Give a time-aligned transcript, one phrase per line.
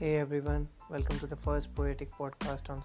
[0.00, 2.84] Hey everyone, welcome to the first poetic podcast on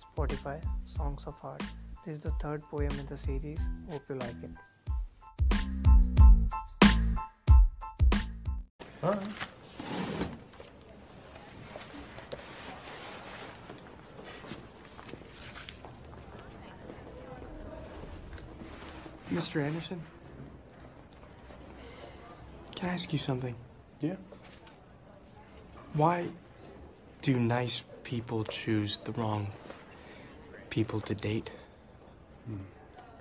[0.00, 1.62] Spotify, Songs of Heart.
[2.06, 3.60] This is the third poem in the series.
[3.90, 4.48] Hope you like it.
[19.30, 19.62] Mr.
[19.62, 20.00] Anderson?
[22.74, 23.54] Can I ask you something?
[24.00, 24.14] Yeah.
[25.92, 26.28] Why
[27.22, 29.48] do nice people choose the wrong
[30.70, 31.50] people to date?
[32.46, 32.56] Hmm.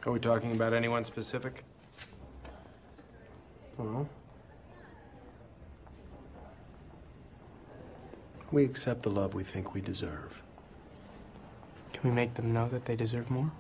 [0.06, 1.64] Are we talking about anyone specific?
[3.78, 4.08] Well,
[8.52, 10.42] we accept the love we think we deserve.
[11.92, 13.52] Can we make them know that they deserve more?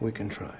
[0.00, 0.54] We can try.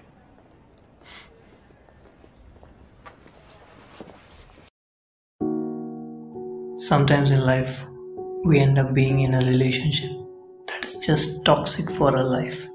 [6.76, 7.84] Sometimes in life,
[8.44, 10.10] we end up being in a relationship
[10.68, 12.66] that is just toxic for our life.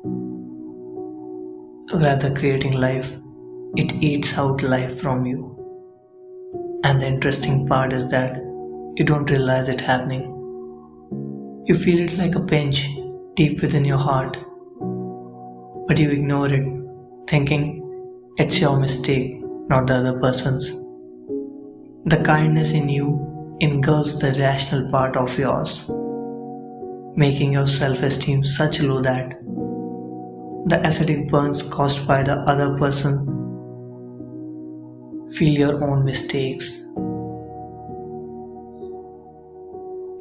[1.93, 3.15] Rather creating life,
[3.75, 5.55] it eats out life from you.
[6.83, 8.35] And the interesting part is that
[8.95, 10.29] you don't realize it happening.
[11.65, 12.87] You feel it like a pinch
[13.35, 14.37] deep within your heart,
[15.87, 16.65] but you ignore it,
[17.27, 17.79] thinking
[18.37, 19.39] it's your mistake,
[19.69, 20.69] not the other person's.
[22.05, 25.89] The kindness in you engulfs the rational part of yours,
[27.15, 29.31] making your self esteem such low that
[30.65, 33.25] the acidic burns caused by the other person
[35.33, 36.79] feel your own mistakes.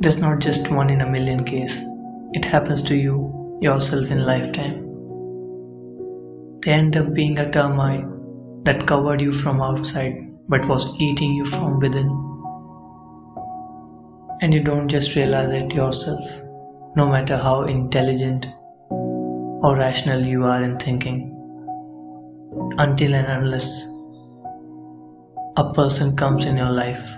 [0.00, 1.78] There's not just one in a million case.
[2.32, 4.88] It happens to you yourself in lifetime.
[6.60, 8.04] They end up being a termite
[8.64, 12.31] that covered you from outside but was eating you from within.
[14.42, 16.28] And you don't just realize it yourself,
[16.96, 18.48] no matter how intelligent
[18.90, 21.28] or rational you are in thinking.
[22.76, 23.88] Until and unless
[25.56, 27.08] a person comes in your life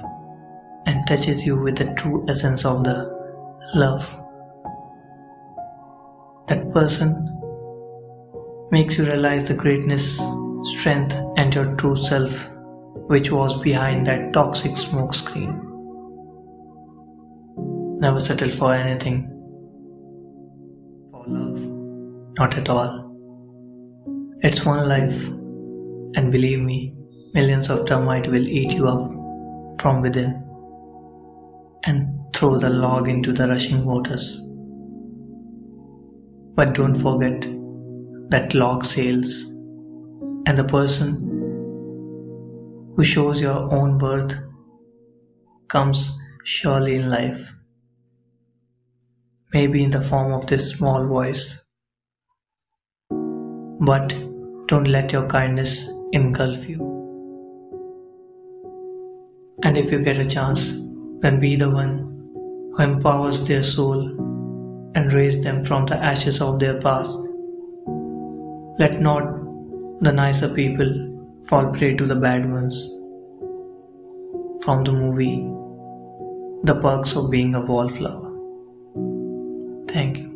[0.84, 3.10] and touches you with the true essence of the
[3.74, 4.04] love.
[6.48, 7.30] That person
[8.70, 10.20] makes you realize the greatness,
[10.62, 12.50] strength, and your true self,
[13.06, 15.73] which was behind that toxic smoke screen.
[18.04, 19.16] Never settle for anything.
[21.10, 21.60] For love,
[22.38, 22.90] not at all.
[24.40, 25.24] It's one life,
[26.16, 26.94] and believe me,
[27.32, 29.06] millions of termites will eat you up
[29.80, 30.34] from within
[31.84, 34.36] and throw the log into the rushing waters.
[36.60, 37.48] But don't forget
[38.28, 39.44] that log sails,
[40.46, 41.16] and the person
[42.94, 44.36] who shows your own worth
[45.68, 47.50] comes surely in life.
[49.54, 51.64] Maybe in the form of this small voice.
[53.08, 54.08] But
[54.66, 56.80] don't let your kindness engulf you.
[59.62, 60.72] And if you get a chance,
[61.20, 61.98] then be the one
[62.72, 64.08] who empowers their soul
[64.96, 67.16] and raise them from the ashes of their past.
[68.80, 69.22] Let not
[70.00, 70.92] the nicer people
[71.46, 72.84] fall prey to the bad ones.
[74.64, 75.48] From the movie
[76.64, 78.33] The Perks of Being a Wallflower.
[79.94, 80.33] Thank you.